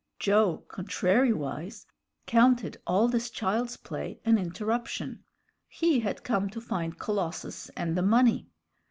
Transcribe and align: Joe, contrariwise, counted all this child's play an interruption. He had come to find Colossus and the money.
Joe, 0.17 0.63
contrariwise, 0.67 1.85
counted 2.25 2.75
all 2.87 3.07
this 3.07 3.29
child's 3.29 3.77
play 3.77 4.19
an 4.25 4.39
interruption. 4.39 5.23
He 5.67 5.99
had 5.99 6.23
come 6.23 6.49
to 6.49 6.59
find 6.59 6.97
Colossus 6.97 7.69
and 7.77 7.95
the 7.95 8.01
money. 8.01 8.47